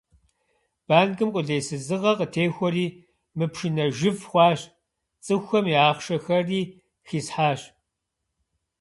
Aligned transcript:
Банкым 0.87 1.29
къулейсызыгъэ 1.33 2.11
къытехуэри 2.19 2.85
мыпшынэжыф 3.37 4.17
хъуащ, 4.29 4.59
цӏыхухэм 5.23 5.65
я 5.79 5.81
ахъшэхэри 5.89 6.61
хисхьащ. 7.07 7.61